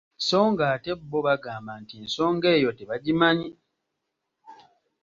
[0.23, 3.49] Sso ng’ate bo bagamba nti ensonga eyo tebagimanyi.